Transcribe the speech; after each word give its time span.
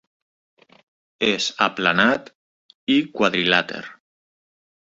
És 1.27 1.51
aplanat 1.67 2.33
i 2.97 2.99
quadrilàter. 3.19 3.83